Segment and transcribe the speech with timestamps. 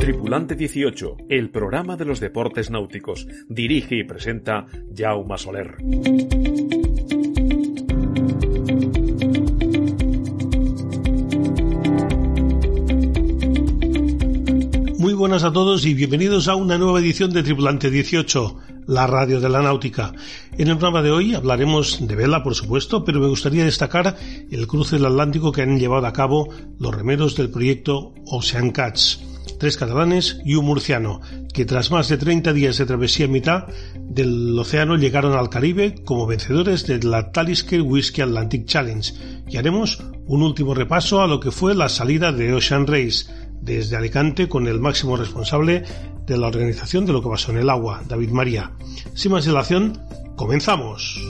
[0.00, 3.24] Tripulante 18, el programa de los deportes náuticos.
[3.48, 5.76] Dirige y presenta Jaume Soler.
[15.18, 19.48] Buenas a todos y bienvenidos a una nueva edición de Tripulante 18, la radio de
[19.48, 20.12] la náutica.
[20.56, 24.16] En el programa de hoy hablaremos de vela, por supuesto, pero me gustaría destacar
[24.48, 29.20] el cruce del Atlántico que han llevado a cabo los remeros del proyecto Ocean Cats,
[29.58, 31.20] tres catalanes y un murciano,
[31.52, 33.64] que tras más de 30 días de travesía en mitad
[33.98, 39.12] del océano llegaron al Caribe como vencedores de la Talisker Whisky Atlantic Challenge
[39.48, 43.96] y haremos un último repaso a lo que fue la salida de Ocean Race desde
[43.96, 45.84] Alicante con el máximo responsable
[46.26, 48.72] de la organización de lo que pasó en el agua, David María.
[49.14, 49.98] Sin más dilación,
[50.36, 51.20] comenzamos.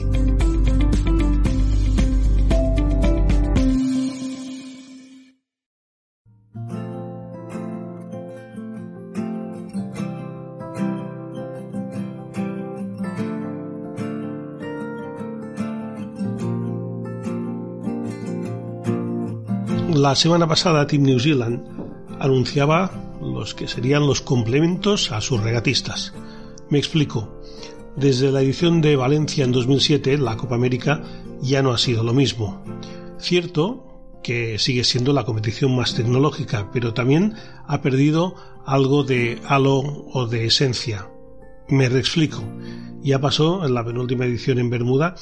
[19.93, 21.78] La semana pasada Team New Zealand
[22.29, 22.91] anunciaba
[23.21, 26.13] los que serían los complementos a sus regatistas.
[26.69, 27.41] Me explico.
[27.95, 31.03] Desde la edición de Valencia en 2007, la Copa América
[31.41, 32.63] ya no ha sido lo mismo.
[33.19, 33.85] Cierto
[34.23, 37.33] que sigue siendo la competición más tecnológica, pero también
[37.67, 38.35] ha perdido
[38.65, 39.79] algo de halo
[40.13, 41.09] o de esencia.
[41.67, 42.43] Me reexplico.
[43.01, 45.15] Ya pasó en la penúltima edición en Bermuda,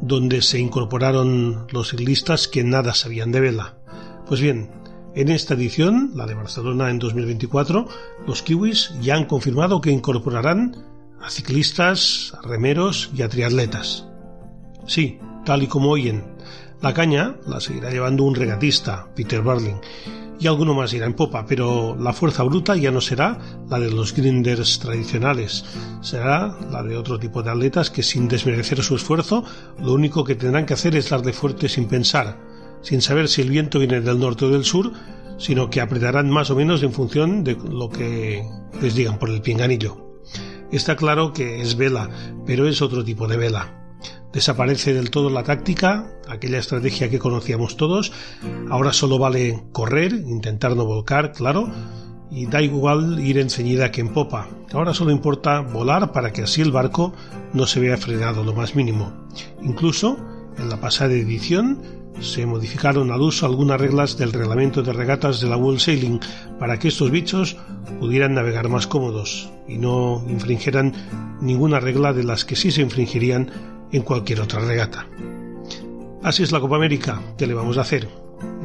[0.00, 3.78] donde se incorporaron los ciclistas que nada sabían de vela.
[4.26, 4.70] Pues bien,
[5.14, 7.88] en esta edición, la de Barcelona en 2024,
[8.26, 10.76] los kiwis ya han confirmado que incorporarán
[11.20, 14.06] a ciclistas, a remeros y a triatletas.
[14.86, 16.24] Sí, tal y como oyen,
[16.80, 19.80] la caña la seguirá llevando un regatista, Peter Barling,
[20.40, 23.90] y alguno más irá en popa, pero la fuerza bruta ya no será la de
[23.90, 25.64] los grinders tradicionales,
[26.00, 29.42] será la de otro tipo de atletas que sin desmerecer su esfuerzo,
[29.82, 32.38] lo único que tendrán que hacer es darle fuerte sin pensar,
[32.82, 34.92] sin saber si el viento viene del norte o del sur,
[35.38, 38.44] sino que apretarán más o menos en función de lo que
[38.82, 40.20] les digan por el pinganillo.
[40.70, 42.10] Está claro que es vela,
[42.46, 43.74] pero es otro tipo de vela.
[44.32, 48.12] Desaparece del todo la táctica, aquella estrategia que conocíamos todos.
[48.68, 51.72] Ahora solo vale correr, intentar no volcar, claro,
[52.30, 54.48] y da igual ir enceñida que en popa.
[54.72, 57.14] Ahora solo importa volar para que así el barco
[57.54, 59.12] no se vea frenado lo más mínimo.
[59.62, 60.18] Incluso,
[60.58, 61.80] en la pasada edición,
[62.20, 66.20] se modificaron al uso algunas reglas del reglamento de regatas de la World Sailing
[66.58, 67.56] para que estos bichos
[68.00, 70.92] pudieran navegar más cómodos y no infringieran
[71.40, 73.50] ninguna regla de las que sí se infringirían
[73.92, 75.06] en cualquier otra regata.
[76.22, 78.08] Así es la Copa América, ¿qué le vamos a hacer?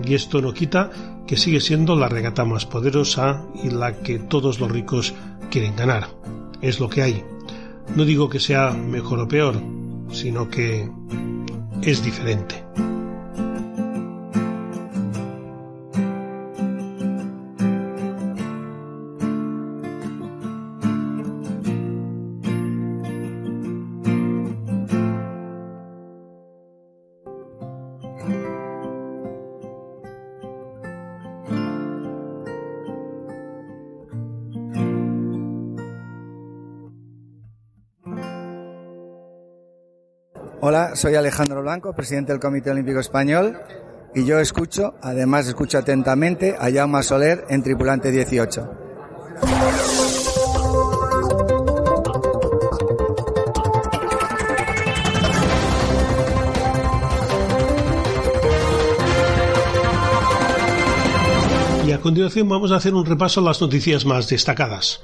[0.05, 0.91] Y esto no quita
[1.27, 5.13] que sigue siendo la regata más poderosa y la que todos los ricos
[5.49, 6.07] quieren ganar.
[6.61, 7.23] Es lo que hay.
[7.95, 9.61] No digo que sea mejor o peor,
[10.11, 10.89] sino que
[11.81, 12.63] es diferente.
[41.03, 43.59] Soy Alejandro Blanco, presidente del Comité Olímpico Español,
[44.15, 49.92] y yo escucho, además escucho atentamente a Jaume Soler en Tripulante 18.
[62.03, 64.99] Continuación vamos a hacer un repaso a las noticias más destacadas.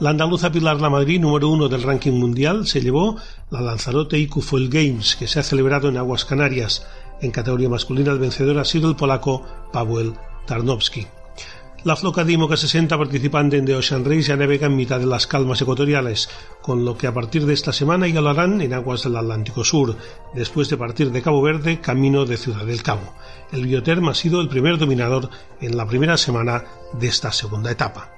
[0.00, 3.16] La andaluza Pilar La Madrid, número uno del ranking mundial, se llevó
[3.50, 6.86] la Lanzarote IQ Fuel Games, que se ha celebrado en Aguas Canarias.
[7.20, 10.14] En categoría masculina, el vencedor ha sido el polaco Paweł
[10.46, 11.06] Tarnowski.
[11.84, 15.06] La floca de IMOCA 60 participante en The Ocean Race ya navega en mitad de
[15.06, 16.28] las calmas ecuatoriales,
[16.60, 19.96] con lo que a partir de esta semana ya en aguas del Atlántico Sur,
[20.34, 23.14] después de partir de Cabo Verde camino de Ciudad del Cabo.
[23.52, 25.30] El Bioterm ha sido el primer dominador
[25.60, 26.64] en la primera semana
[26.94, 28.10] de esta segunda etapa.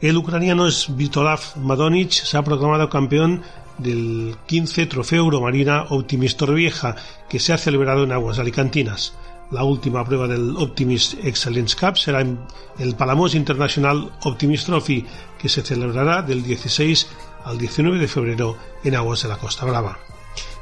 [0.00, 3.42] El ucraniano Svitolav Madonich se ha proclamado campeón
[3.76, 6.96] del 15 Trofeo Euromarina Optimist Torrevieja,
[7.28, 9.12] que se ha celebrado en aguas alicantinas.
[9.50, 15.06] La última prueba del Optimist Excellence Cup será el Palamos International Optimist Trophy,
[15.38, 17.06] que se celebrará del 16
[17.44, 19.98] al 19 de febrero en aguas de la Costa Brava.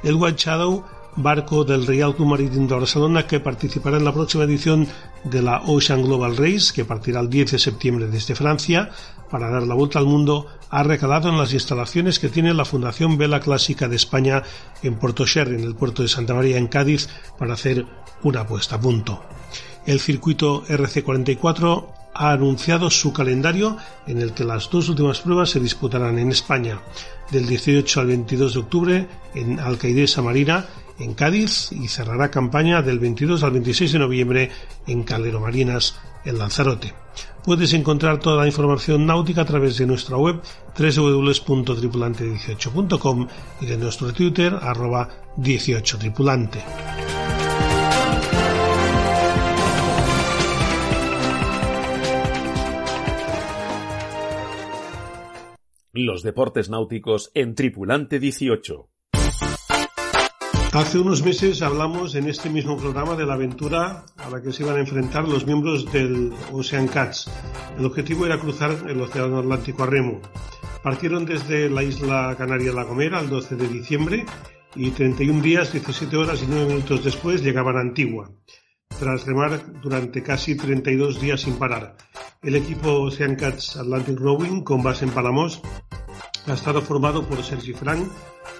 [0.02, 0.84] El White Shadow
[1.16, 4.86] barco del Real Club Marítimo de Barcelona que participará en la próxima edición
[5.22, 8.90] de la Ocean Global Race que partirá el 10 de septiembre desde Francia
[9.30, 13.16] para dar la vuelta al mundo ha recalado en las instalaciones que tiene la Fundación
[13.18, 14.42] Vela Clásica de España
[14.82, 17.86] en Puerto Sher, en el puerto de Santa María en Cádiz, para hacer
[18.22, 19.22] una puesta a punto.
[19.86, 23.76] El circuito RC44 ha anunciado su calendario
[24.06, 26.80] en el que las dos últimas pruebas se disputarán en España,
[27.30, 30.66] del 18 al 22 de octubre en Alcaidesa Marina
[30.98, 34.50] en Cádiz y cerrará campaña del 22 al 26 de noviembre
[34.86, 36.94] en Calero Marinas, en Lanzarote.
[37.44, 40.40] Puedes encontrar toda la información náutica a través de nuestra web
[40.78, 43.28] www.tripulante18.com
[43.60, 46.64] y de nuestro Twitter arroba 18tripulante.
[55.92, 58.93] Los deportes náuticos en Tripulante 18.
[60.74, 64.64] Hace unos meses hablamos en este mismo programa de la aventura a la que se
[64.64, 67.30] iban a enfrentar los miembros del Ocean Cats.
[67.78, 70.20] El objetivo era cruzar el Océano Atlántico a remo.
[70.82, 74.26] Partieron desde la isla canaria La Gomera el 12 de diciembre
[74.74, 78.32] y 31 días, 17 horas y 9 minutos después llegaban a Antigua,
[78.98, 81.96] tras remar durante casi 32 días sin parar.
[82.42, 85.62] El equipo Ocean Cats Atlantic Rowing, con base en Palamos,
[86.46, 88.06] ha estado formado por Sergi Frank,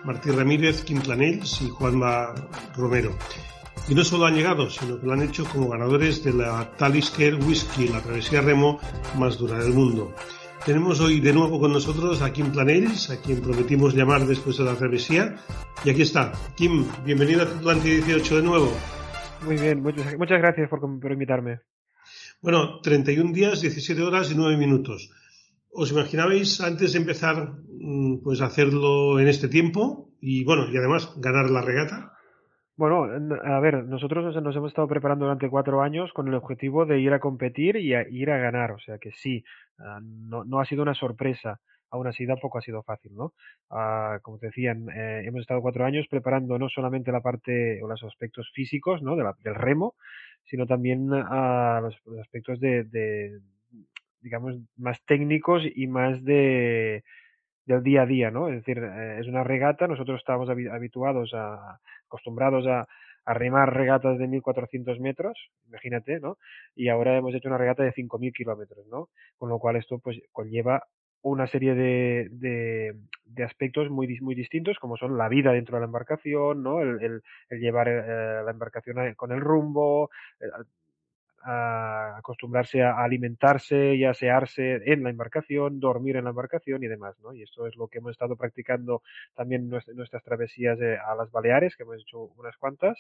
[0.05, 2.35] Martí Ramírez, Kim Planells y Juanma
[2.77, 3.17] Romero.
[3.89, 7.35] Y no solo han llegado, sino que lo han hecho como ganadores de la Talisker
[7.35, 8.81] Whisky, la travesía remo
[9.19, 10.15] más dura del mundo.
[10.65, 14.65] Tenemos hoy de nuevo con nosotros a Kim Planells, a quien prometimos llamar después de
[14.65, 15.37] la travesía.
[15.85, 16.33] Y aquí está.
[16.57, 18.73] Kim, bienvenido a Atlantis 18 de nuevo.
[19.45, 21.61] Muy bien, muchas, muchas gracias por, por invitarme.
[22.41, 25.11] Bueno, 31 días, 17 horas y 9 minutos.
[25.76, 27.37] ¿Os imaginabais antes de empezar
[27.67, 32.12] mm, pues hacerlo en este tiempo y bueno, y además ganar la regata?
[32.76, 33.06] Bueno,
[33.44, 37.12] a ver, nosotros nos hemos estado preparando durante cuatro años con el objetivo de ir
[37.12, 39.44] a competir y ir a ganar, o sea que sí,
[39.79, 41.61] ah, no, no ha sido una sorpresa,
[41.91, 43.32] aún así tampoco ha sido fácil, ¿no?
[43.71, 47.88] Ah, como te decían, eh, hemos estado cuatro años preparando no solamente la parte o
[47.88, 49.17] los aspectos físicos, ¿no?
[49.17, 49.94] De del remo,
[50.44, 53.41] sino también a los, aspectos de,
[54.25, 57.05] digamos, más técnicos y más de
[57.67, 58.49] del día a día, ¿no?
[58.49, 62.87] Es decir, eh, es una regata, nosotros estamos habituados a, acostumbrados a,
[63.25, 66.37] a remar regatas de 1400 metros, imagínate, ¿no?
[66.75, 69.09] Y ahora hemos hecho una regata de 5000 kilómetros, ¿no?
[69.38, 70.85] Con lo cual esto pues conlleva
[71.23, 75.87] una serie de, de, aspectos muy, muy distintos, como son la vida dentro de la
[75.87, 76.82] embarcación, ¿no?
[76.82, 80.11] El, el, el llevar eh, la embarcación con el rumbo,
[80.41, 80.47] eh,
[81.44, 87.35] acostumbrarse a alimentarse y asearse en la embarcación, dormir en la embarcación y demás, ¿no?
[87.35, 89.02] Y esto es lo que hemos estado practicando
[89.35, 92.99] también en nuestras travesías a las Baleares, que hemos hecho unas cuantas,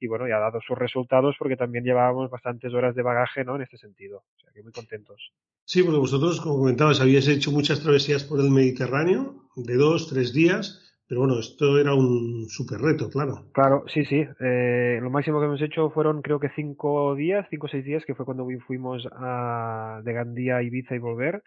[0.00, 3.56] y bueno, ya ha dado sus resultados porque también llevábamos bastantes horas de bagaje, ¿no?
[3.56, 5.32] En este sentido, o sea que muy contentos.
[5.64, 10.32] Sí, porque vosotros, como comentabas, habíais hecho muchas travesías por el Mediterráneo, de dos, tres
[10.32, 13.44] días, pero bueno, esto era un súper reto, claro.
[13.52, 14.26] Claro, sí, sí.
[14.40, 18.02] Eh, lo máximo que hemos hecho fueron creo que cinco días, cinco o seis días,
[18.06, 21.42] que fue cuando fuimos a, de Gandía a Ibiza y volver.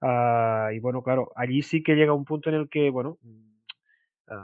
[0.00, 4.34] Uh, y bueno, claro, allí sí que llega un punto en el que, bueno, uh,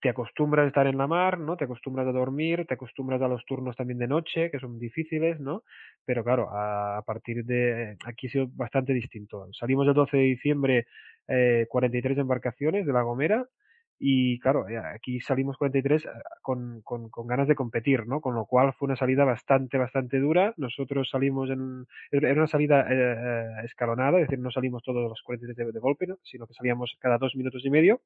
[0.00, 1.56] te acostumbras a estar en la mar, ¿no?
[1.56, 5.38] Te acostumbras a dormir, te acostumbras a los turnos también de noche, que son difíciles,
[5.38, 5.62] ¿no?
[6.04, 9.46] Pero claro, a, a partir de aquí ha sido bastante distinto.
[9.52, 10.86] Salimos el 12 de diciembre,
[11.28, 13.46] eh, 43 embarcaciones de La Gomera,
[13.98, 16.08] y claro, eh, aquí salimos 43 eh,
[16.42, 18.20] con, con, con, ganas de competir, ¿no?
[18.20, 20.52] Con lo cual fue una salida bastante, bastante dura.
[20.56, 25.56] Nosotros salimos en, era una salida eh, escalonada, es decir, no salimos todos los 43
[25.56, 26.18] de, de golpe, ¿no?
[26.22, 28.00] sino que salíamos cada dos minutos y medio.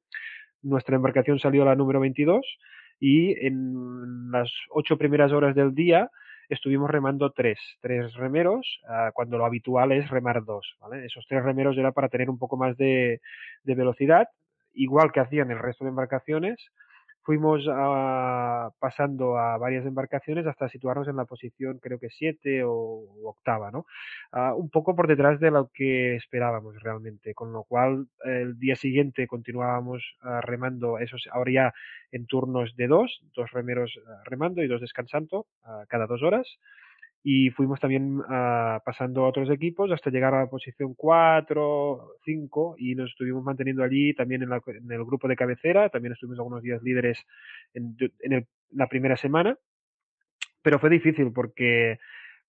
[0.61, 2.45] Nuestra embarcación salió a la número 22
[2.99, 6.11] y en las ocho primeras horas del día
[6.49, 11.05] estuvimos remando tres, tres remeros, uh, cuando lo habitual es remar dos, ¿vale?
[11.05, 13.21] Esos tres remeros era para tener un poco más de,
[13.63, 14.27] de velocidad
[14.79, 16.71] igual que hacían el resto de embarcaciones,
[17.23, 23.05] fuimos uh, pasando a varias embarcaciones hasta situarnos en la posición creo que siete o,
[23.23, 23.85] octava, ¿no?
[24.33, 28.75] Uh, un poco por detrás de lo que esperábamos realmente, con lo cual el día
[28.75, 31.73] siguiente continuábamos uh, remando, esos ahora ya
[32.11, 35.45] en turnos de dos, dos remeros remando y dos descansando
[35.87, 36.57] cada dos horas
[37.23, 42.75] y fuimos también uh, pasando a otros equipos hasta llegar a la posición 4, 5
[42.77, 46.39] y nos estuvimos manteniendo allí también en, la, en el grupo de cabecera, también estuvimos
[46.39, 47.25] algunos días líderes
[47.73, 49.57] en, en el, la primera semana
[50.61, 51.99] pero fue difícil porque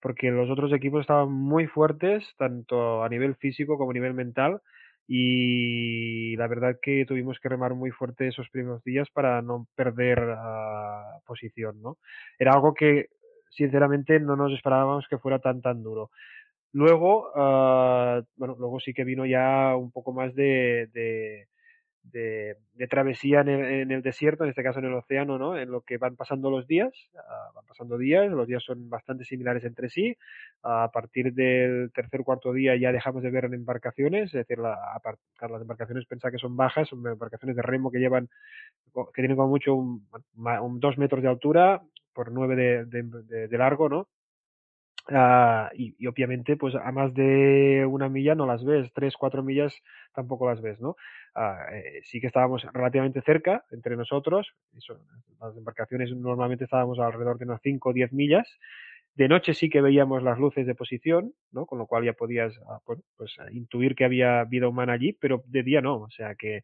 [0.00, 4.62] porque los otros equipos estaban muy fuertes, tanto a nivel físico como a nivel mental,
[5.07, 10.21] y la verdad que tuvimos que remar muy fuerte esos primeros días para no perder
[10.21, 11.99] uh, posición, ¿no?
[12.39, 13.09] Era algo que
[13.50, 16.11] sinceramente no nos esperábamos que fuera tan tan duro.
[16.73, 21.49] Luego, uh, bueno, luego sí que vino ya un poco más de, de
[22.02, 22.57] de,
[22.88, 25.57] travesía en el, en el, desierto, en este caso en el océano, ¿no?
[25.57, 29.25] En lo que van pasando los días, uh, van pasando días, los días son bastante
[29.25, 30.16] similares entre sí.
[30.62, 34.76] A partir del tercer cuarto día ya dejamos de ver embarcaciones, es decir, la,
[35.40, 38.28] las embarcaciones pensá que son bajas, son embarcaciones de remo que llevan,
[38.95, 43.88] que tienen como mucho un, un dos metros de altura por nueve de, de, largo,
[43.88, 44.09] ¿no?
[45.09, 49.75] Uh, y, obviamente, pues a más de una milla no las ves, tres, cuatro millas
[50.14, 50.90] tampoco las ves, ¿no?
[51.35, 54.52] Uh, sí que estábamos relativamente cerca entre nosotros,
[55.40, 58.49] las embarcaciones normalmente estábamos alrededor de unas cinco o diez millas,
[59.14, 61.67] de noche sí que veíamos las luces de posición, ¿no?
[61.67, 65.62] Con lo cual ya podías pues, pues, intuir que había vida humana allí, pero de
[65.62, 65.97] día no.
[66.02, 66.62] O sea que eh,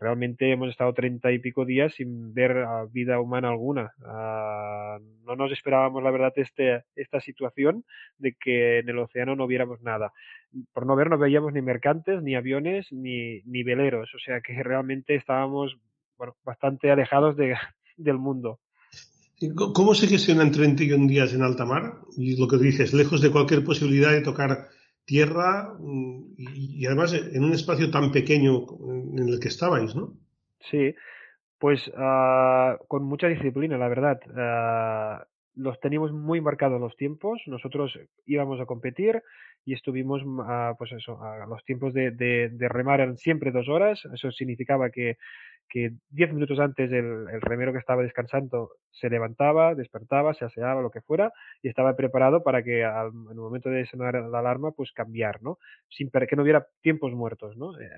[0.00, 3.92] realmente hemos estado treinta y pico días sin ver uh, vida humana alguna.
[4.00, 7.84] No nos esperábamos, la verdad, este, esta situación
[8.18, 10.12] de que en el océano no viéramos nada.
[10.72, 14.14] Por no ver, no veíamos ni mercantes, ni aviones, ni, ni veleros.
[14.14, 15.78] O sea que realmente estábamos
[16.16, 17.54] bueno, bastante alejados de,
[17.96, 18.60] del mundo.
[19.74, 21.98] ¿Cómo se gestionan 31 días en alta mar?
[22.16, 24.68] Y lo que dices, lejos de cualquier posibilidad de tocar
[25.04, 28.66] tierra mm, y, además en un espacio tan pequeño
[29.16, 30.14] en el que estabais, ¿no?
[30.70, 30.94] Sí,
[31.58, 34.20] pues uh, con mucha disciplina, la verdad.
[34.26, 35.24] Uh,
[35.54, 37.42] los teníamos muy marcados los tiempos.
[37.46, 39.22] Nosotros íbamos a competir
[39.64, 44.00] y estuvimos, uh, pues eso, los tiempos de, de remar eran siempre dos horas.
[44.12, 45.18] Eso significaba que
[45.68, 50.80] que diez minutos antes el, el, remero que estaba descansando se levantaba, despertaba, se aseaba,
[50.80, 51.32] lo que fuera,
[51.62, 55.42] y estaba preparado para que al, en el momento de sonar la alarma, pues cambiar,
[55.42, 55.58] ¿no?
[55.88, 57.78] Sin que no hubiera tiempos muertos, ¿no?
[57.78, 57.88] Eh,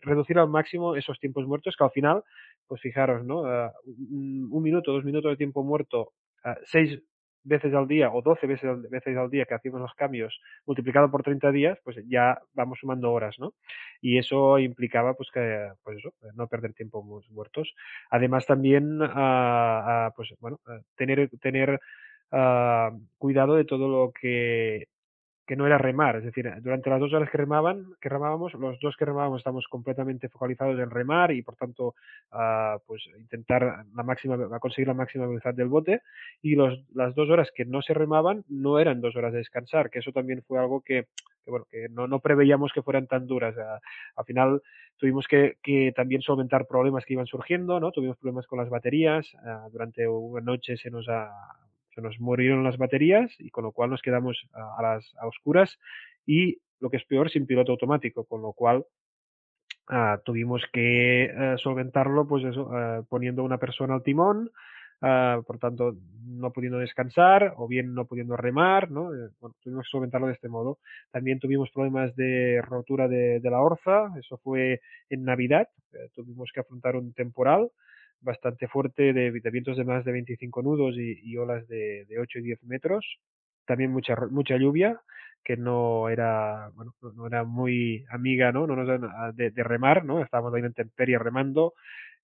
[0.00, 2.22] reducir al máximo esos tiempos muertos que al final,
[2.66, 3.42] pues fijaros, ¿no?
[3.84, 6.12] Un, un, minuto, dos minutos de tiempo muerto,
[6.44, 7.00] uh, seis
[7.48, 11.22] veces al día o 12 veces, veces al día que hacemos los cambios multiplicado por
[11.22, 13.54] 30 días, pues ya vamos sumando horas, ¿no?
[14.00, 17.74] Y eso implicaba pues que pues eso, no perder tiempo muertos.
[18.10, 21.80] Además también uh, uh, pues bueno, uh, tener tener
[23.16, 24.86] cuidado de todo lo que
[25.48, 28.78] que no era remar, es decir, durante las dos horas que remaban, que remábamos, los
[28.80, 31.94] dos que remábamos estamos completamente focalizados en remar y por tanto,
[32.32, 36.02] uh, pues intentar la máxima, conseguir la máxima velocidad del bote
[36.42, 39.88] y los, las dos horas que no se remaban no eran dos horas de descansar,
[39.88, 41.06] que eso también fue algo que,
[41.42, 43.54] que bueno, que no, no preveíamos que fueran tan duras.
[44.16, 44.60] Al final
[44.98, 47.90] tuvimos que, que, también solventar problemas que iban surgiendo, ¿no?
[47.90, 51.30] Tuvimos problemas con las baterías, uh, durante una noche se nos ha
[52.00, 55.78] nos murieron las baterías y con lo cual nos quedamos a, las a oscuras
[56.26, 58.84] y lo que es peor sin piloto automático, con lo cual
[59.90, 64.50] uh, tuvimos que uh, solventarlo pues uh, poniendo una persona al timón,
[65.00, 69.14] por tanto no pudiendo descansar o bien no pudiendo remar, ¿no?
[69.14, 69.30] Eh,
[69.62, 70.78] tuvimos que solventarlo de este modo.
[71.10, 76.50] También tuvimos problemas de rotura de, de la orza, eso fue en Navidad, eh, tuvimos
[76.52, 77.70] que afrontar un temporal,
[78.20, 82.42] bastante fuerte de, vientos de más de 25 nudos y, olas de, de, 8 y
[82.42, 83.18] 10 metros.
[83.64, 85.00] También mucha, mucha lluvia,
[85.44, 88.66] que no era, bueno, no era muy amiga, ¿no?
[88.66, 90.22] no nos, de, de remar, ¿no?
[90.22, 91.74] Estábamos ahí en intemperie remando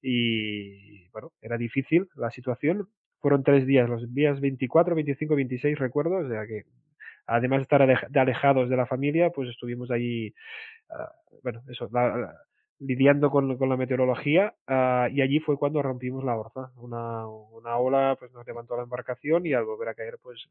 [0.02, 2.88] y, bueno, era difícil la situación.
[3.20, 6.64] Fueron tres días, los días 24, 25, 26, recuerdo, o sea que
[7.26, 7.82] además de estar
[8.18, 10.34] alejados de la familia, pues estuvimos allí,
[10.90, 12.34] uh, bueno, eso, la,
[12.78, 16.72] lidiando con, con la meteorología uh, y allí fue cuando rompimos la orza.
[16.76, 20.48] Una, una ola pues nos levantó la embarcación y al volver a caer pues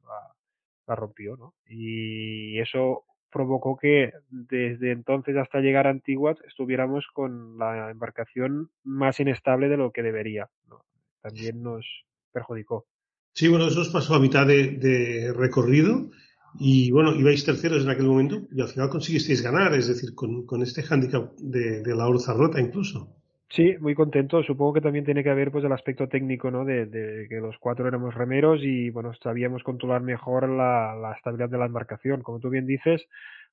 [0.87, 1.53] la, rompió, ¿no?
[1.67, 9.19] Y eso provocó que desde entonces hasta llegar a Antigua estuviéramos con la embarcación más
[9.19, 10.49] inestable de lo que debería.
[10.67, 10.83] ¿no?
[11.21, 11.85] También nos
[12.31, 12.85] perjudicó.
[13.33, 16.11] Sí, bueno, eso os pasó a mitad de recorrido
[16.59, 20.45] y bueno, ibais terceros en aquel momento y al final conseguisteis ganar, es decir, con,
[20.45, 23.15] con este hándicap de, de, la orza rota incluso.
[23.49, 24.41] Sí, muy contento.
[24.43, 26.65] Supongo que también tiene que ver pues el aspecto técnico, ¿no?
[26.65, 31.49] De, de que los cuatro éramos remeros y bueno, sabíamos controlar mejor la, la estabilidad
[31.49, 32.23] de la embarcación.
[32.23, 33.07] Como tú bien dices,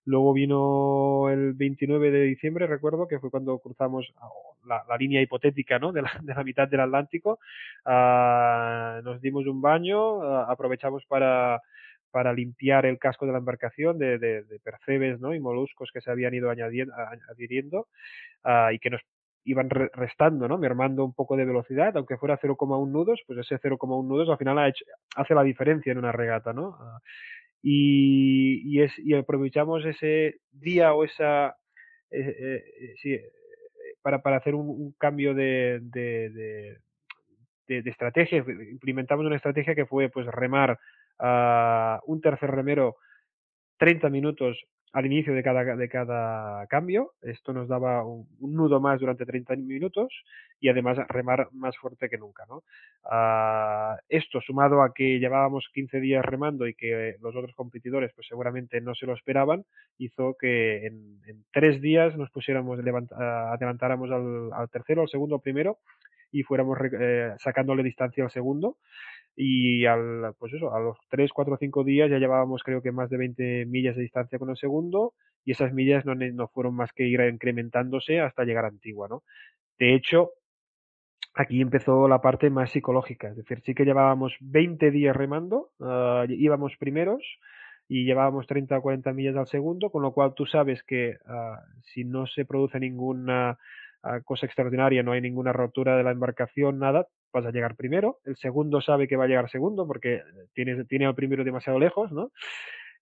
[0.07, 4.13] Luego vino el 29 de diciembre, recuerdo, que fue cuando cruzamos
[4.67, 5.93] la, la línea hipotética ¿no?
[5.93, 7.39] de, la, de, la, mitad del Atlántico.
[7.85, 11.61] Uh, nos dimos un baño, uh, aprovechamos para,
[12.11, 15.35] para limpiar el casco de la embarcación de, de, de percebes ¿no?
[15.35, 16.95] y moluscos que se habían ido añadiendo,
[17.31, 17.89] adhiriendo
[18.45, 19.01] uh, y que nos
[19.45, 20.59] iban restando, ¿no?
[20.59, 24.73] Mermando un poco de velocidad, aunque fuera 0,1 nudos, pues ese 0,1 nudos al final
[25.17, 26.77] hace la diferencia en una regata, ¿no?
[26.79, 26.99] Ah,
[27.63, 31.57] y, es, y aprovechamos ese día o esa...
[32.11, 33.19] Eh, sí,
[34.03, 36.79] para, para hacer un, cambio de, de,
[37.69, 38.39] de, estrategia.
[38.39, 40.79] Implementamos una estrategia que fue pues remar
[41.21, 42.97] a un tercer remero
[43.79, 44.59] 30 minutos
[44.93, 47.13] al inicio de cada, de cada cambio.
[47.23, 50.09] Esto nos daba un, nudo más durante 30 minutos
[50.61, 52.45] y además remar más fuerte que nunca.
[52.49, 52.63] ¿no?
[53.05, 58.27] Ah, esto sumado a que llevábamos 15 días remando y que los otros competidores pues
[58.27, 59.65] seguramente no se lo esperaban,
[59.99, 61.21] hizo que en,
[61.53, 65.79] tres días nos pusiéramos, adelantáramos al, al tercero, al segundo, primero
[66.33, 68.77] y fuéramos eh, sacándole distancia al segundo
[69.43, 73.09] y al, pues eso, a los 3, 4, 5 días ya llevábamos creo que más
[73.09, 75.15] de 20 millas de distancia con el segundo
[75.47, 79.23] y esas millas no, no fueron más que ir incrementándose hasta llegar a Antigua, ¿no?
[79.79, 80.33] De hecho,
[81.35, 86.25] aquí empezó la parte más psicológica, es decir, sí que llevábamos 20 días remando, uh,
[86.29, 87.23] íbamos primeros
[87.89, 91.81] y llevábamos 30 o 40 millas al segundo, con lo cual tú sabes que uh,
[91.81, 93.59] si no se produce ninguna
[94.25, 98.19] cosa extraordinaria, no hay ninguna rotura de la embarcación, nada, vas a llegar primero.
[98.25, 100.23] El segundo sabe que va a llegar segundo porque
[100.55, 102.33] tiene, tiene al primero demasiado lejos, ¿no?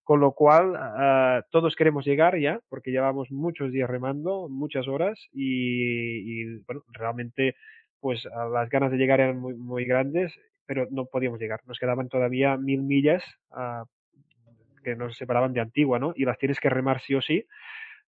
[0.02, 5.28] Con lo cual, ah, todos queremos llegar ya, porque llevamos muchos días remando, muchas horas,
[5.32, 7.56] y, bueno, realmente,
[8.00, 10.32] pues las ganas de llegar eran muy, muy, grandes,
[10.66, 11.60] pero no podíamos llegar.
[11.66, 13.84] Nos quedaban todavía mil millas ah,
[14.82, 16.12] que nos separaban de Antigua, ¿no?
[16.16, 17.44] Y las tienes que remar sí o sí,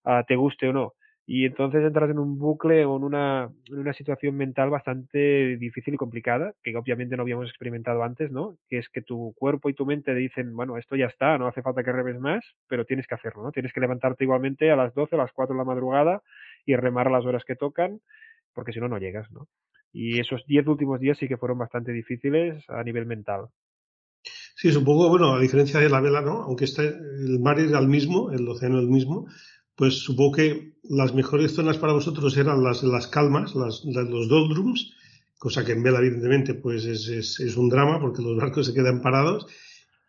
[0.03, 0.93] ah, te guste o no
[1.25, 5.97] y entonces entras en un bucle o en una, una situación mental bastante difícil y
[5.97, 8.57] complicada, que obviamente no habíamos experimentado antes, ¿no?
[8.67, 11.61] Que es que tu cuerpo y tu mente dicen, bueno, esto ya está, no hace
[11.61, 13.51] falta que remes más, pero tienes que hacerlo, ¿no?
[13.51, 16.21] Tienes que levantarte igualmente a las 12, a las 4 de la madrugada
[16.65, 18.01] y remar las horas que tocan,
[18.53, 19.47] porque si no, no llegas, ¿no?
[19.93, 23.47] Y esos 10 últimos días sí que fueron bastante difíciles a nivel mental.
[24.55, 26.43] Sí, supongo, bueno, a diferencia de la vela, ¿no?
[26.43, 29.27] Aunque está, el mar era el mismo, el océano el mismo,
[29.81, 34.93] pues supongo que las mejores zonas para vosotros eran las, las calmas, las, los doldrums,
[35.39, 39.01] cosa que en vela evidentemente pues es, es, un drama porque los barcos se quedan
[39.01, 39.47] parados.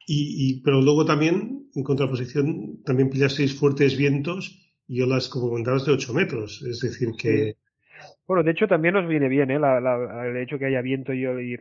[0.06, 5.92] Y, pero luego también, en contraposición, también pillasteis fuertes vientos y olas, como comentabas, de
[5.92, 6.62] 8 metros.
[6.68, 7.56] Es decir, que...
[8.26, 9.56] Bueno, de hecho también nos viene bien ¿eh?
[9.56, 11.56] el hecho que haya viento y, y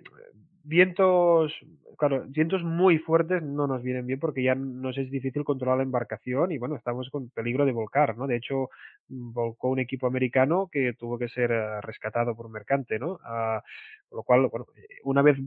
[0.64, 1.54] vientos
[2.02, 5.84] claro, vientos muy fuertes no nos vienen bien porque ya nos es difícil controlar la
[5.84, 8.26] embarcación y bueno, estamos con peligro de volcar, ¿no?
[8.26, 8.70] De hecho,
[9.10, 13.20] mm, volcó un equipo americano que tuvo que ser eh, rescatado por un mercante, ¿no?
[13.24, 13.62] Ah,
[14.10, 15.38] con lo cual, bueno, eh, una vez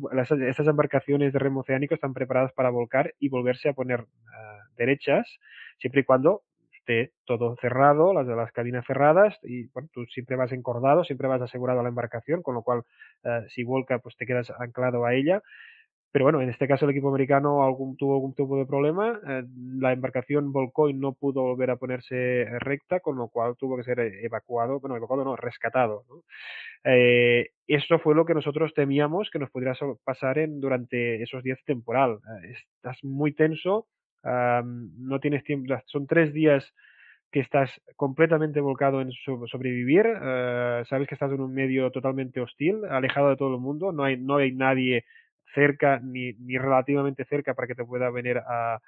[0.47, 5.27] estas embarcaciones de remo oceánico están preparadas para volcar y volverse a poner ah, derechas,
[5.79, 6.43] siempre y cuando
[6.85, 11.29] esté todo cerrado, las de las cabinas cerradas y bueno, tú siempre vas encordado, siempre
[11.29, 12.83] vas asegurado a la embarcación, con lo cual
[13.25, 15.43] eh, si volca pues te quedas anclado a ella
[16.13, 17.59] pero bueno, en este caso el equipo americano
[17.99, 19.43] tuvo algún tipo de problema, eh,
[19.81, 23.83] la embarcación volcó y no pudo volver a ponerse recta, con lo cual tuvo que
[23.83, 26.05] ser evacuado, bueno, evacuado no, rescatado.
[26.85, 31.59] Eh, esto fue lo que nosotros temíamos que nos pudiera pasar en, durante esos días
[31.65, 32.21] temporal.
[32.45, 33.87] Eh, estás muy tenso,
[34.25, 36.73] no tienes tiempo, son tres días
[37.31, 40.07] que estás completamente volcado en sobrevivir,
[40.89, 44.17] sabes que estás en un medio totalmente hostil, alejado de todo el mundo, no hay,
[44.17, 45.05] no hay nadie
[45.55, 48.81] cerca ni, ni relativamente cerca para que te pueda venir a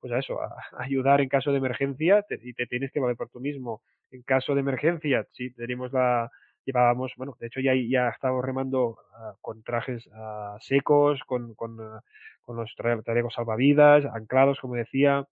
[0.00, 3.28] pues a eso, a, ayudar en caso de emergencia y te tienes que valer por
[3.28, 3.82] tú mismo.
[4.10, 6.30] En caso de emergencia, sí, tenemos la,
[6.64, 11.78] llevábamos, bueno, de hecho ya, ya estábamos remando ah, con trajes ah, secos, con, con,
[11.80, 12.02] ah,
[12.50, 15.24] con los tralegos salvavidas, anclados, como decía,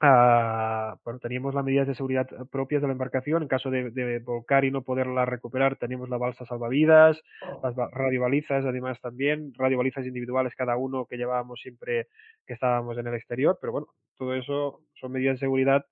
[0.00, 3.42] Ah, bueno, teníamos las medidas de seguridad propias de la embarcación.
[3.42, 7.22] En caso de, volcar y no poderla recuperar, teníamos la balsa salvavidas,
[7.62, 12.08] las radiobalizas, además también, radiobalizas individuales cada uno que llevábamos siempre
[12.46, 13.56] que estábamos en el exterior.
[13.60, 13.86] Pero bueno,
[14.18, 15.86] todo eso son medidas de seguridad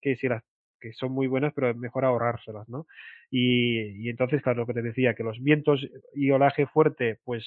[0.00, 0.44] que si las
[0.80, 2.86] que son muy buenas, pero es mejor ahorrárselas, ¿no?
[3.32, 5.84] Y, y entonces, claro, lo que te decía, que los vientos
[6.14, 7.44] y olaje fuerte, pues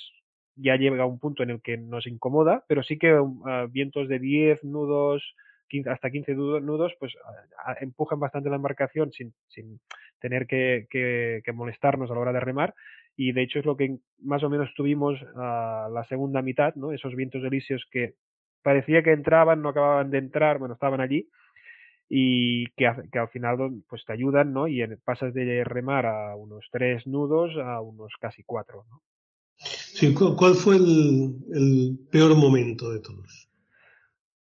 [0.61, 4.07] ya llega a un punto en el que nos incomoda, pero sí que uh, vientos
[4.07, 5.35] de 10 nudos,
[5.87, 7.13] hasta 15 nudos, pues
[7.79, 9.79] empujan bastante la embarcación sin, sin
[10.19, 12.73] tener que, molestarnos a la hora de remar.
[13.15, 16.91] Y de hecho es lo que más o menos tuvimos a la segunda mitad, ¿no?
[16.91, 18.15] Esos vientos elíseos que
[18.63, 21.29] parecía que entraban, no acababan de entrar, bueno, estaban allí
[22.09, 24.67] y que, que, al final pues te ayudan, ¿no?
[24.67, 29.01] Y pasas de remar a unos tres nudos a unos casi cuatro, ¿no?
[29.93, 33.49] Sí, ¿cuál fue el, peor momento de todos?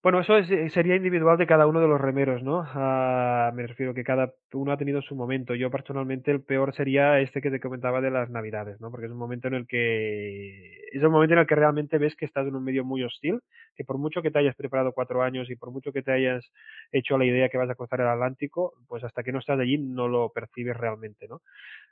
[0.02, 2.64] Bueno, eso es, sería individual de cada uno de los remeros, ¿no?
[2.66, 5.56] Ah, me refiero que cada uno ha tenido su momento.
[5.56, 8.92] Yo personalmente el peor sería este que te comentaba de las navidades, ¿no?
[8.92, 12.16] Porque es un momento en el que es el momento en el que realmente ves
[12.16, 13.42] que estás en un medio muy hostil,
[13.76, 16.50] que por mucho que te hayas preparado cuatro años y por mucho que te hayas
[16.94, 19.78] hecho la idea que vas a cruzar el Atlántico, pues hasta que no estás allí
[19.78, 21.42] no lo percibes realmente, ¿no?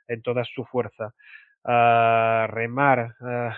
[0.06, 1.14] En toda su fuerza.
[1.64, 3.16] Uh, remar.
[3.20, 3.52] Uh,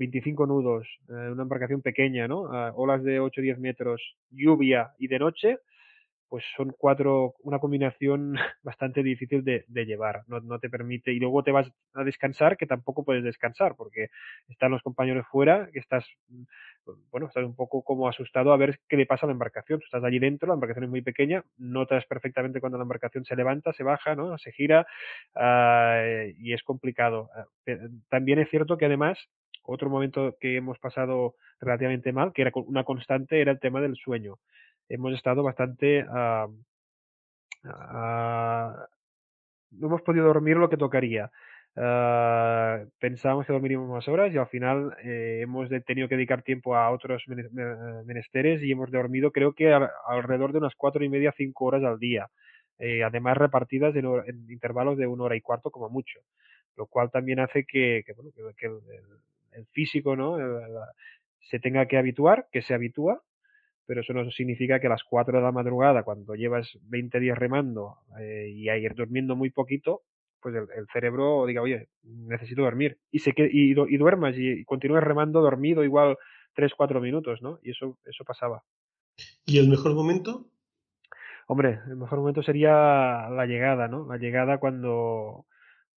[0.00, 2.40] 25 nudos, eh, una embarcación pequeña, ¿no?
[2.74, 5.58] olas de 8 o 10 metros, lluvia y de noche,
[6.30, 11.18] pues son cuatro, una combinación bastante difícil de, de llevar, no, no, te permite, y
[11.18, 14.08] luego te vas a descansar, que tampoco puedes descansar, porque
[14.48, 16.06] están los compañeros fuera, que estás,
[17.10, 20.04] bueno, estás un poco como asustado a ver qué le pasa a la embarcación, estás
[20.04, 23.82] allí dentro, la embarcación es muy pequeña, notas perfectamente cuando la embarcación se levanta, se
[23.82, 24.38] baja, ¿no?
[24.38, 24.86] Se gira,
[25.34, 27.28] uh, y es complicado.
[27.66, 29.18] Uh, también es cierto que además
[29.62, 33.96] otro momento que hemos pasado relativamente mal, que era una constante, era el tema del
[33.96, 34.38] sueño.
[34.90, 36.04] Hemos estado bastante...
[36.04, 36.52] Uh,
[39.70, 41.30] no hemos podido dormir lo que tocaría.
[41.76, 46.74] Uh, pensábamos que dormiríamos más horas y al final eh, hemos tenido que dedicar tiempo
[46.74, 47.22] a otros
[48.04, 52.00] menesteres y hemos dormido creo que alrededor de unas cuatro y media, cinco horas al
[52.00, 52.28] día.
[52.80, 56.18] Eh, además repartidas en, en, intervalos de una hora y cuarto como mucho,
[56.76, 60.38] lo cual también hace que, que, bueno, que, el físico, ¿no?
[61.40, 63.22] se tenga que habituar, que se habitúa,
[63.90, 67.36] pero eso no significa que a las 4 de la madrugada, cuando llevas 20 días
[67.36, 70.02] remando eh, y a ir durmiendo muy poquito,
[70.40, 72.98] pues el, el, cerebro diga, oye, necesito dormir.
[73.10, 76.16] Y, se quede, y, y duermas y, y continúes remando dormido igual
[76.54, 77.58] 3, 4 minutos, ¿no?
[77.64, 78.62] Y eso, eso pasaba.
[79.44, 80.46] ¿Y el mejor momento?
[81.48, 84.06] Hombre, el mejor momento sería la llegada, ¿no?
[84.06, 85.46] La llegada cuando,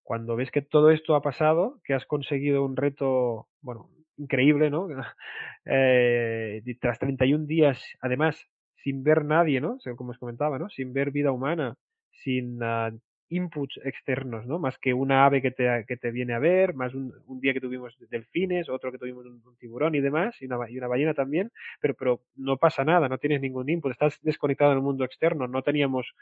[0.02, 4.88] cuando ves que todo esto ha pasado, que has conseguido un reto, bueno, increíble, ¿no?
[5.66, 8.48] eh, tras 31 días, además,
[8.84, 9.78] sin ver nadie, ¿no?
[9.96, 10.70] Como os comentaba, ¿no?
[10.70, 11.76] Sin ver vida humana,
[12.12, 12.98] sin uh,
[13.30, 14.60] inputs externos, ¿no?
[14.60, 17.54] Más que una ave que te, que te viene a ver, más un, un día
[17.54, 21.14] que tuvimos delfines, otro que tuvimos un, tiburón y demás, y una, y una, ballena
[21.14, 25.48] también, pero, pero no pasa nada, no tienes ningún input, estás desconectado del mundo externo,
[25.48, 26.14] no teníamos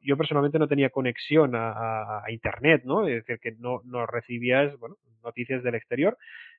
[0.00, 3.06] yo personalmente no tenía conexión a, a, a, internet, ¿no?
[3.06, 6.16] Es decir, que no, no recibías, bueno, noticias del exterior.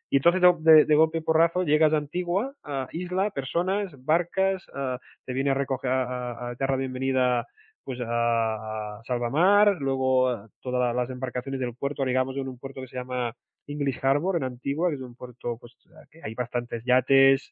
[0.09, 5.33] Y entonces de, golpe y porrazo llegas a Antigua, a isla, personas, barcas, a, te
[5.33, 7.47] viene a recoger a, a Bienvenida
[7.83, 12.95] pues a, Salvamar, luego todas las embarcaciones del puerto, llegamos en un puerto que se
[12.95, 13.35] llama
[13.67, 15.75] English Harbor en Antigua, que es un puerto pues
[16.09, 17.51] que hay bastantes yates,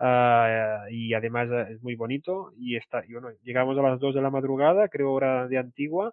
[0.00, 4.22] Uh, y además es muy bonito y está y bueno llegamos a las 2 de
[4.22, 6.12] la madrugada creo hora de Antigua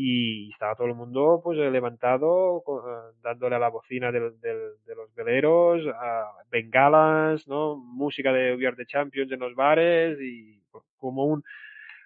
[0.00, 2.80] y estaba todo el mundo pues levantado uh,
[3.20, 9.32] dándole a la bocina de los veleros uh, bengalas no música de We Are Champions
[9.32, 10.62] en los bares y
[10.98, 11.42] como un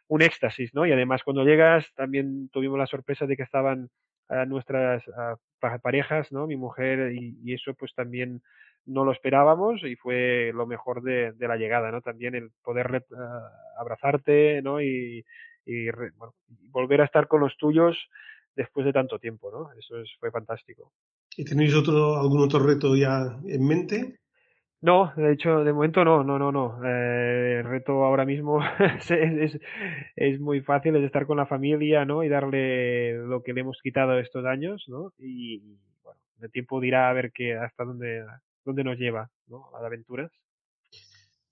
[0.09, 3.91] un éxtasis no y además cuando llegas también tuvimos la sorpresa de que estaban
[4.47, 5.05] nuestras
[5.83, 8.41] parejas no mi mujer y, eso pues también
[8.87, 12.01] no lo esperábamos y fue lo mejor de, de la llegada, ¿no?
[12.01, 14.81] También el poder uh, abrazarte, ¿no?
[14.81, 15.25] Y,
[15.65, 16.35] y re, bueno,
[16.71, 17.97] volver a estar con los tuyos
[18.55, 19.73] después de tanto tiempo, ¿no?
[19.79, 20.93] Eso es, fue fantástico.
[21.37, 24.19] ¿Y tenéis otro, algún otro reto ya en mente?
[24.83, 26.85] No, de hecho, de momento no, no, no, no.
[26.85, 28.61] Eh, el reto ahora mismo
[28.99, 29.61] es, es,
[30.17, 32.25] es, muy fácil, es estar con la familia, ¿no?
[32.25, 35.13] Y darle lo que le hemos quitado estos años, ¿no?
[35.19, 38.25] Y, bueno, el tiempo dirá a ver qué, hasta dónde,
[38.65, 39.71] dónde nos lleva, ¿no?
[39.73, 40.33] Las aventuras.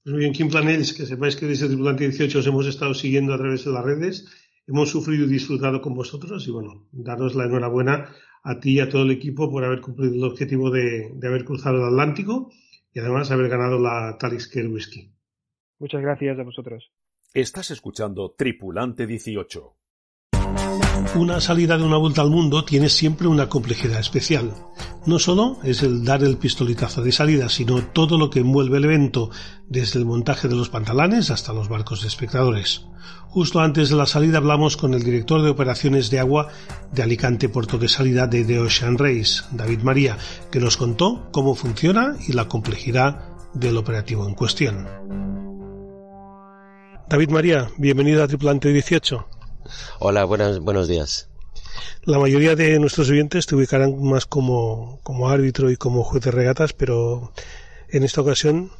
[0.02, 3.34] Pues muy bien, Kim Planels, que sepáis que desde Tripulante 18 os hemos estado siguiendo
[3.34, 4.26] a través de las redes,
[4.66, 8.08] hemos sufrido y disfrutado con vosotros y bueno, daros la enhorabuena
[8.42, 11.44] a ti y a todo el equipo por haber cumplido el objetivo de, de haber
[11.44, 12.50] cruzado el Atlántico
[12.94, 15.12] y además haber ganado la Talisker Whisky.
[15.78, 16.90] Muchas gracias a vosotros.
[17.34, 19.79] Estás escuchando Tripulante 18.
[21.14, 24.54] Una salida de una vuelta al mundo tiene siempre una complejidad especial.
[25.06, 28.84] No solo es el dar el pistoletazo de salida, sino todo lo que envuelve el
[28.84, 29.30] evento,
[29.68, 32.86] desde el montaje de los pantalones hasta los barcos de espectadores.
[33.28, 36.48] Justo antes de la salida hablamos con el director de operaciones de agua
[36.92, 40.16] de Alicante Puerto de Salida de The Ocean Race, David María,
[40.50, 43.24] que nos contó cómo funciona y la complejidad
[43.54, 44.86] del operativo en cuestión.
[47.08, 49.39] David María, bienvenido a Tripulante 18.
[49.98, 51.28] Hola, buenas, buenos días.
[52.04, 56.30] La mayoría de nuestros oyentes te ubicarán más como, como árbitro y como juez de
[56.30, 57.32] regatas, pero
[57.88, 58.70] en esta ocasión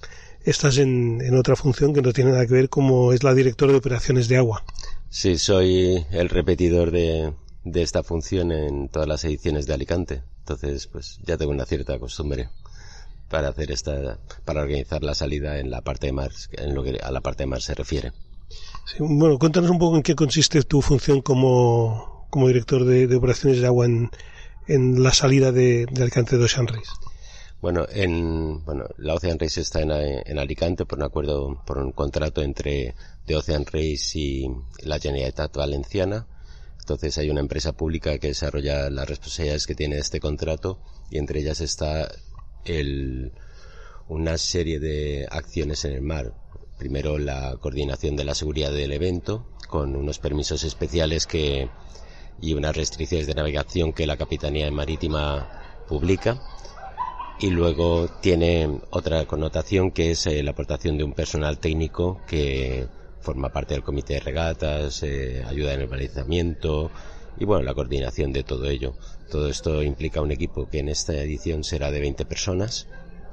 [0.44, 3.72] estás en, en, otra función que no tiene nada que ver como es la directora
[3.72, 4.64] de operaciones de agua.
[5.10, 7.32] Sí, soy el repetidor de,
[7.64, 10.22] de esta función en todas las ediciones de Alicante.
[10.40, 12.48] Entonces, pues ya tengo una cierta costumbre.
[13.28, 16.98] para hacer esta, para organizar la salida en la parte de mar, en lo que
[17.00, 18.12] a la parte de mar se refiere.
[18.98, 23.66] Bueno, cuéntanos un poco en qué consiste tu función como, como director de, operaciones de
[23.66, 24.10] agua en,
[24.66, 26.90] en la salida de, de de Ocean Race.
[27.60, 31.92] Bueno, en, bueno, la Ocean Race está en, en, Alicante por un acuerdo, por un
[31.92, 32.94] contrato entre
[33.26, 34.46] de Ocean Race y
[34.82, 36.26] la Generalitat Valenciana.
[36.78, 41.40] Entonces hay una empresa pública que desarrolla las responsabilidades que tiene este contrato y entre
[41.40, 42.10] ellas está
[42.64, 43.32] el,
[44.08, 46.34] una serie de acciones en el mar.
[46.80, 51.68] Primero la coordinación de la seguridad del evento con unos permisos especiales que
[52.40, 56.40] y unas restricciones de navegación que la Capitanía Marítima publica
[57.38, 62.86] y luego tiene otra connotación que es eh, la aportación de un personal técnico que
[63.20, 66.90] forma parte del comité de regatas, eh, ayuda en el balizamiento
[67.38, 68.94] y bueno, la coordinación de todo ello.
[69.30, 72.88] Todo esto implica un equipo que en esta edición será de 20 personas,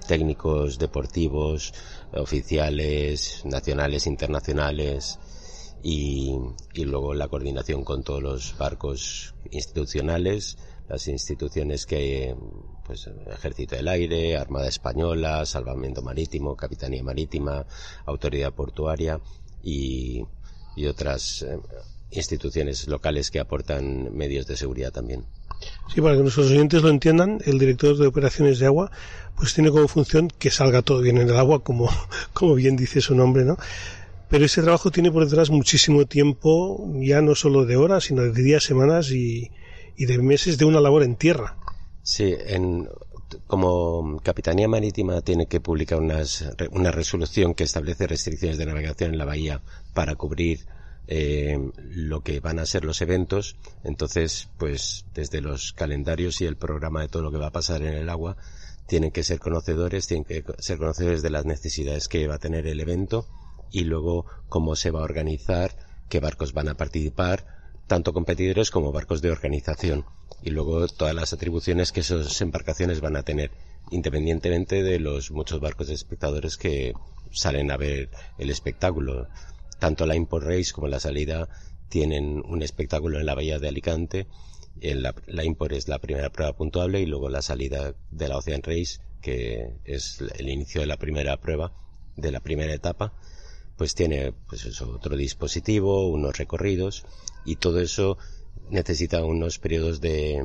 [0.07, 1.73] técnicos deportivos,
[2.13, 5.19] oficiales, nacionales, internacionales,
[5.83, 6.35] y,
[6.73, 10.57] y, luego la coordinación con todos los barcos institucionales,
[10.89, 12.35] las instituciones que
[12.85, 17.65] pues Ejército del Aire, Armada Española, Salvamento Marítimo, Capitanía Marítima,
[18.05, 19.19] Autoridad Portuaria
[19.61, 20.23] y,
[20.75, 21.59] y otras eh,
[22.11, 25.25] instituciones locales que aportan medios de seguridad también.
[25.93, 28.91] Sí, para que nuestros oyentes lo entiendan, el director de operaciones de agua
[29.35, 31.89] pues tiene como función que salga todo bien en el agua, como,
[32.33, 33.57] como bien dice su nombre, ¿no?
[34.29, 38.33] Pero ese trabajo tiene por detrás muchísimo tiempo, ya no solo de horas, sino de
[38.33, 39.51] días, semanas y,
[39.95, 41.55] y de meses de una labor en tierra.
[42.03, 42.89] Sí, en,
[43.47, 49.17] como Capitanía Marítima tiene que publicar unas, una resolución que establece restricciones de navegación en
[49.17, 49.61] la bahía
[49.93, 50.65] para cubrir
[51.07, 56.57] eh, lo que van a ser los eventos, entonces, pues desde los calendarios y el
[56.57, 58.37] programa de todo lo que va a pasar en el agua,
[58.87, 62.67] tienen que ser conocedores, tienen que ser conocedores de las necesidades que va a tener
[62.67, 63.27] el evento
[63.71, 65.75] y luego cómo se va a organizar,
[66.09, 67.45] qué barcos van a participar,
[67.87, 70.05] tanto competidores como barcos de organización
[70.41, 73.51] y luego todas las atribuciones que esas embarcaciones van a tener,
[73.91, 76.93] independientemente de los muchos barcos de espectadores que
[77.31, 79.27] salen a ver el espectáculo.
[79.79, 81.49] Tanto la Import Race como la salida
[81.89, 84.27] tienen un espectáculo en la bahía de Alicante.
[84.81, 88.61] La, la Import es la primera prueba puntuable y luego la salida de la Ocean
[88.63, 91.73] Race, que es el inicio de la primera prueba,
[92.15, 93.13] de la primera etapa,
[93.77, 97.05] pues tiene pues eso, otro dispositivo, unos recorridos
[97.45, 98.17] y todo eso
[98.69, 100.43] necesita unos periodos de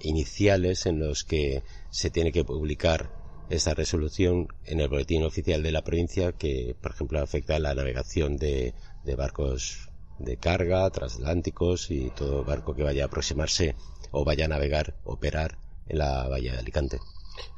[0.00, 3.19] iniciales en los que se tiene que publicar
[3.50, 7.74] esta resolución en el boletín oficial de la provincia que, por ejemplo, afecta a la
[7.74, 13.74] navegación de, de barcos de carga, transatlánticos y todo barco que vaya a aproximarse
[14.12, 15.58] o vaya a navegar, operar
[15.88, 16.98] en la bahía de Alicante.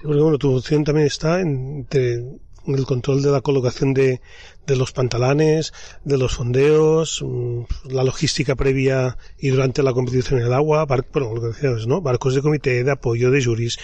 [0.02, 4.20] bueno, tu opción también está entre el control de la colocación de,
[4.68, 5.72] los pantalanes,
[6.04, 11.40] de los fondeos, mm, la logística previa y durante la competición en el agua, lo
[11.40, 12.00] que decías, ¿no?
[12.00, 13.78] Barcos de comité, de apoyo, de juris,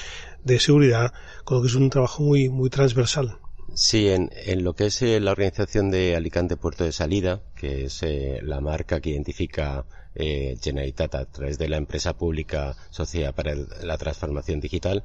[0.45, 1.13] de seguridad,
[1.45, 3.39] con lo que es un trabajo muy, muy transversal.
[3.75, 7.85] Sí, en, en lo que es eh, la organización de Alicante Puerto de Salida, que
[7.85, 13.35] es eh, la marca que identifica eh, Generalitat a través de la empresa pública Sociedad
[13.35, 15.05] para la Transformación Digital,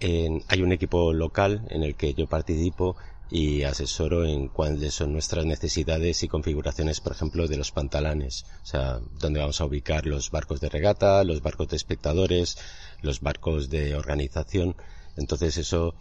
[0.00, 2.96] hay un equipo local en el que yo participo
[3.30, 8.66] y asesoro en cuáles son nuestras necesidades y configuraciones, por ejemplo, de los pantalanes, o
[8.66, 12.58] sea, dónde vamos a ubicar los barcos de regata, los barcos de espectadores,
[13.02, 14.76] los barcos de organización.
[15.16, 15.94] Entonces eso,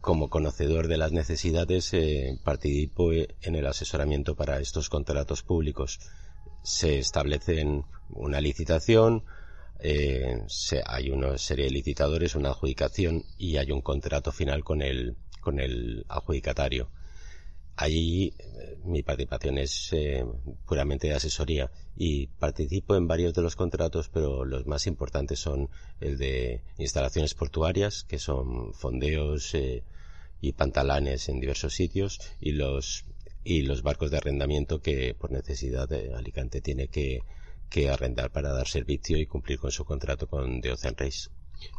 [0.00, 6.00] como conocedor de las necesidades, eh, participo en el asesoramiento para estos contratos públicos.
[6.64, 7.64] Se establece
[8.10, 9.24] una licitación,
[9.80, 14.80] eh, se, hay una serie de licitadores, una adjudicación y hay un contrato final con
[14.80, 16.88] el, con el adjudicatario.
[17.76, 20.24] Allí eh, mi participación es eh,
[20.66, 25.68] puramente de asesoría y participo en varios de los contratos, pero los más importantes son
[26.00, 29.84] el de instalaciones portuarias, que son fondeos eh,
[30.40, 33.04] y pantalanes en diversos sitios, y los
[33.44, 37.22] y los barcos de arrendamiento que por necesidad de Alicante tiene que
[37.72, 41.30] que arrendar para dar servicio y cumplir con su contrato con The Ocean Race.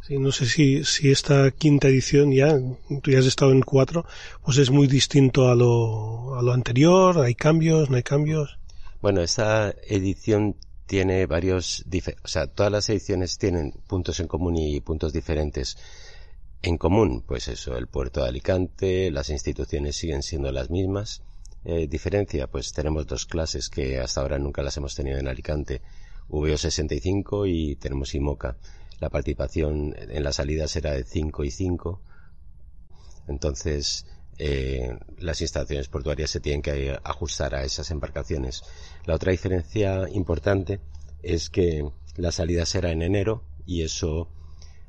[0.06, 2.60] Sí, no sé si, si esta quinta edición ya,
[3.02, 4.06] tú ya has estado en cuatro,
[4.44, 8.60] pues es muy distinto a lo, a lo anterior, hay cambios, no hay cambios.
[9.02, 11.86] Bueno, esta edición tiene varios,
[12.24, 15.78] o sea, todas las ediciones tienen puntos en común y puntos diferentes.
[16.62, 21.22] En común, pues eso, el puerto de Alicante, las instituciones siguen siendo las mismas,
[21.66, 22.48] eh, diferencia?
[22.48, 25.82] Pues tenemos dos clases que hasta ahora nunca las hemos tenido en Alicante,
[26.30, 28.58] VO65 y tenemos IMOCA.
[29.04, 32.02] La participación en la salida será de 5 y 5,
[33.28, 34.06] Entonces,
[34.38, 38.64] eh, las instalaciones portuarias se tienen que ajustar a esas embarcaciones.
[39.06, 40.80] La otra diferencia importante
[41.22, 41.86] es que
[42.16, 44.30] la salida será en enero y eso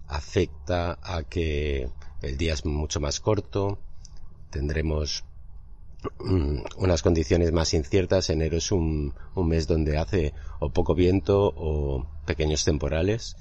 [0.06, 1.90] afecta a que
[2.22, 3.80] el día es mucho más corto,
[4.50, 5.24] tendremos
[6.20, 8.30] mm, unas condiciones más inciertas.
[8.30, 13.36] Enero es un, un, mes donde hace o poco viento o pequeños temporales.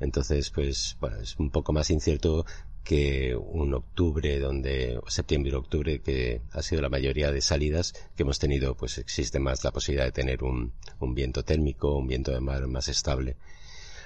[0.00, 2.44] Entonces, pues, bueno, es un poco más incierto
[2.84, 8.38] que un octubre donde, septiembre octubre, que ha sido la mayoría de salidas que hemos
[8.38, 10.72] tenido, pues existe más la posibilidad de tener un,
[11.14, 13.36] viento térmico, un viento de mar más estable.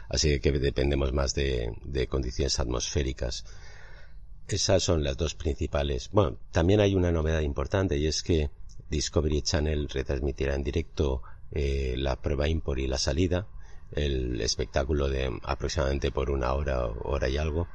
[0.08, 3.44] Así que dependemos más de, de condiciones atmosféricas.
[4.48, 6.08] Esas son las dos principales.
[6.10, 8.50] Bueno, también hay una novedad importante y es que
[8.88, 11.22] Discovery Channel retransmitirá en directo
[11.52, 13.46] eh, la prueba import y la salida,
[13.92, 17.68] el espectáculo de aproximadamente por una hora, hora y algo,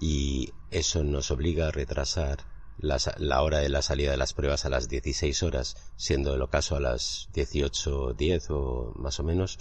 [0.00, 2.38] y eso nos obliga a retrasar
[2.78, 6.42] la, la, hora de la salida de las pruebas a las 16 horas, siendo el
[6.42, 9.58] ocaso a las 18.10 o más o menos.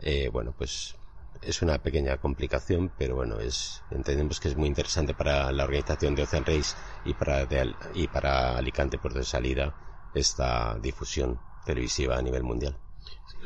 [0.00, 0.96] Eh, bueno, pues
[1.42, 6.14] es una pequeña complicación, pero bueno, es, entendemos que es muy interesante para la organización
[6.14, 9.74] de Ocean Race y para, de, y para Alicante por de salida
[10.14, 12.78] esta difusión televisiva a nivel mundial.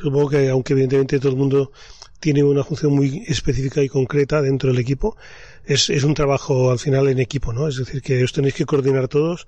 [0.02, 1.72] Supongo que, aunque evidentemente todo el mundo
[2.20, 5.16] tiene una función muy específica y concreta dentro del equipo,
[5.64, 7.68] es, es un trabajo al final en equipo, ¿no?
[7.68, 9.46] Es decir, que os tenéis que coordinar todos,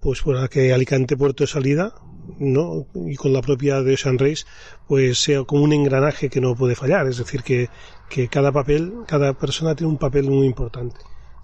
[0.00, 1.94] pues para que Alicante Puerto de Salida,
[2.38, 2.86] ¿no?
[2.94, 4.44] Y con la propia de Ocean Race,
[4.86, 7.06] pues sea como un engranaje que no puede fallar.
[7.06, 7.68] Es decir, que,
[8.08, 10.96] que cada papel, cada persona tiene un papel muy importante.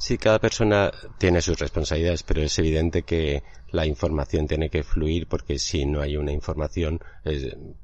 [0.04, 5.26] Sí, cada persona tiene sus responsabilidades, pero es evidente que la información tiene que fluir
[5.26, 7.00] porque si no hay una información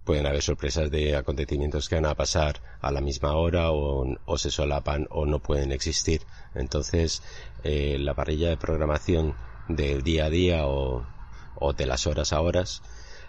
[0.05, 4.37] pueden haber sorpresas de acontecimientos que van a pasar a la misma hora o, o
[4.37, 6.21] se solapan o no pueden existir.
[6.55, 7.23] Entonces,
[7.65, 9.35] eh, la parrilla de programación
[9.71, 11.07] del día a día o,
[11.55, 12.83] o de las horas a horas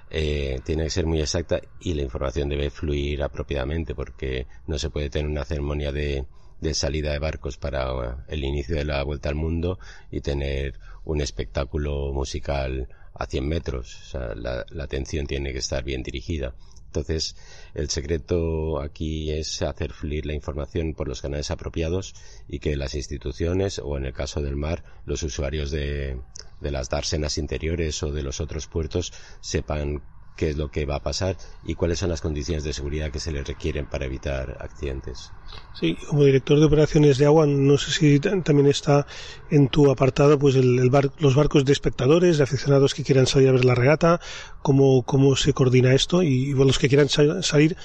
[0.09, 4.89] eh, tiene que ser muy exacta y la información debe fluir apropiadamente porque no se
[4.89, 6.25] puede tener una ceremonia de
[6.61, 9.79] de salida de barcos para el inicio de la vuelta al mundo
[10.11, 13.97] y tener un espectáculo musical a 100 metros.
[14.01, 16.55] O sea, la, atención tiene que estar bien dirigida.
[16.85, 17.35] Entonces,
[17.73, 22.13] el secreto aquí es hacer fluir la información por los canales apropiados
[22.47, 26.19] y que las instituciones, o en el caso del mar, los usuarios de
[26.59, 30.03] las dársenas interiores o de los otros puertos sepan
[30.35, 33.19] qué es lo que va a pasar y cuáles son las condiciones de seguridad que
[33.19, 35.31] se les requieren para evitar accidentes.
[35.73, 39.05] Sí, como director de operaciones de agua, no sé si también está
[39.49, 43.27] en tu apartado pues el, el bar, los barcos de espectadores, de aficionados que quieran
[43.27, 44.19] salir a ver la regata,
[44.61, 47.77] cómo, cómo se coordina esto y, y los que quieran salir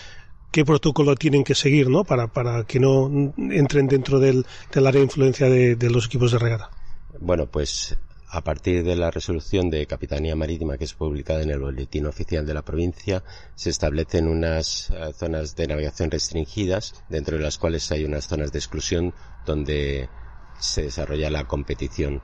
[0.51, 2.05] qué protocolo tienen que seguir ¿no?
[2.05, 6.33] para, para que no entren dentro del, del área de influencia de, de los equipos
[6.33, 6.71] de regata.
[7.21, 7.97] Bueno, pues
[8.29, 12.45] a partir de la resolución de Capitanía Marítima que es publicada en el Boletín Oficial
[12.45, 13.23] de la provincia,
[13.55, 18.53] se establecen unas uh, zonas de navegación restringidas, dentro de las cuales hay unas zonas
[18.53, 20.09] de exclusión donde
[20.59, 22.23] se desarrolla la competición.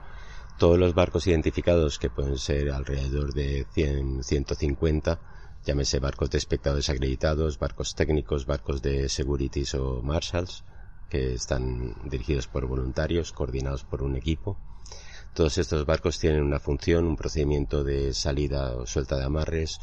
[0.59, 5.21] Todos los barcos identificados, que pueden ser alrededor de 100, 150,
[5.65, 10.65] llámese barcos de espectadores acreditados, barcos técnicos, barcos de securities o marshals,
[11.09, 14.59] que están dirigidos por voluntarios, coordinados por un equipo,
[15.35, 19.81] todos estos barcos tienen una función, un procedimiento de salida o suelta de amarres,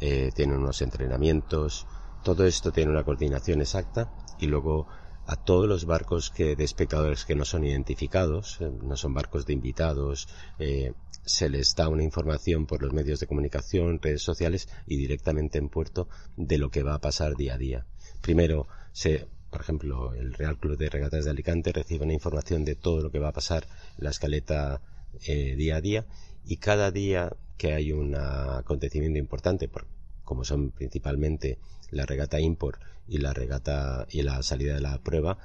[0.00, 1.86] eh, tienen unos entrenamientos,
[2.22, 4.86] todo esto tiene una coordinación exacta y luego
[5.26, 9.44] a todos los barcos que de espectadores que no son identificados, eh, no son barcos
[9.44, 10.28] de invitados,
[10.58, 10.92] eh,
[11.24, 15.68] se les da una información por los medios de comunicación, redes sociales y directamente en
[15.68, 17.86] puerto de lo que va a pasar día a día.
[18.22, 22.74] Primero se por ejemplo, el Real Club de Regatas de Alicante recibe una información de
[22.74, 23.66] todo lo que va a pasar
[23.96, 24.82] la escaleta
[25.26, 26.06] eh, día a día
[26.44, 29.86] y cada día que hay un acontecimiento importante, por,
[30.24, 31.58] como son principalmente
[31.90, 35.38] la regata import y la regata y la salida de la prueba,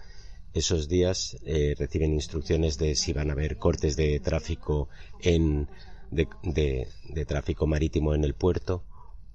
[0.53, 4.89] esos días eh, reciben instrucciones de si van a haber cortes de tráfico
[5.21, 5.69] en
[6.09, 8.83] de, de, de tráfico marítimo en el puerto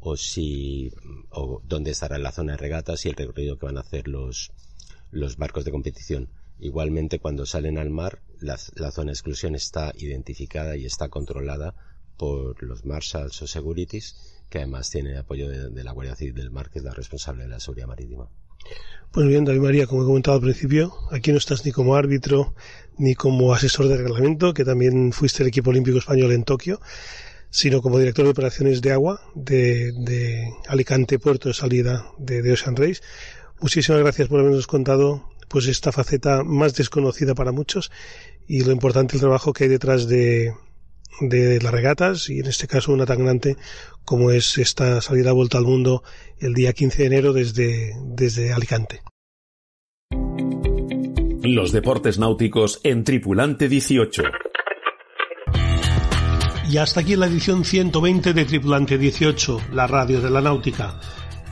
[0.01, 0.93] o si
[1.31, 4.53] o dónde estará la zona de regatas y el recorrido que van a hacer los
[5.17, 6.29] los barcos de competición.
[6.59, 11.75] Igualmente cuando salen al mar la, zona de exclusión está identificada y está controlada
[12.17, 14.17] por los marshals o securities
[14.49, 17.45] que además tiene apoyo de, de la Guardia Civil del Mar que es la responsable
[17.45, 18.29] de la seguridad marítima.
[19.13, 22.55] Pues bien, David María, como he comentado al principio, aquí no estás ni como árbitro
[22.99, 26.81] ni como asesor de reglamento, que también fuiste el equipo olímpico español en Tokio,
[27.51, 32.53] sino como director de operaciones de agua de, de Alicante Puerto de Salida de, de
[32.53, 33.01] Ocean Race.
[33.61, 37.91] Muchísimas gracias por habernos contado pues esta faceta más desconocida para muchos
[38.47, 40.55] y lo importante el trabajo que hay detrás de,
[41.21, 43.57] de las regatas y en este caso una tan grande
[44.05, 46.03] como es esta salida a vuelta al mundo
[46.39, 49.03] el día 15 de enero desde, desde Alicante.
[51.43, 54.23] Los deportes náuticos en Tripulante 18.
[56.69, 60.99] Y hasta aquí la edición 120 de Tripulante 18, la radio de la náutica.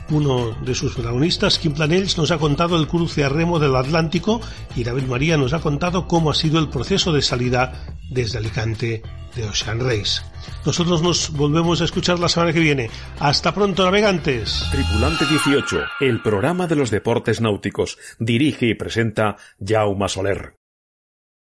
[0.09, 4.39] Uno de sus protagonistas, Kim Planells, nos ha contado el cruce a remo del Atlántico
[4.75, 7.73] y David María nos ha contado cómo ha sido el proceso de salida
[8.11, 9.01] desde Alicante
[9.35, 10.21] de Ocean Race.
[10.65, 12.89] Nosotros nos volvemos a escuchar la semana que viene.
[13.19, 14.65] Hasta pronto, navegantes.
[14.71, 17.97] Tripulante 18, el programa de los deportes náuticos.
[18.19, 20.54] Dirige y presenta Jaume Soler.